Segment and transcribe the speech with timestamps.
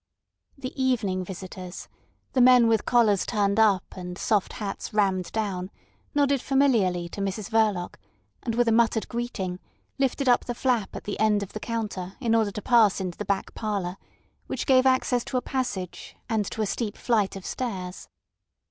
[0.57, 7.21] The evening visitors—the men with collars turned up and soft hats rammed down—nodded familiarly to
[7.21, 7.99] Mrs Verloc,
[8.41, 9.59] and with a muttered greeting,
[9.99, 13.19] lifted up the flap at the end of the counter in order to pass into
[13.19, 13.97] the back parlour,
[14.47, 18.07] which gave access to a passage and to a steep flight of stairs.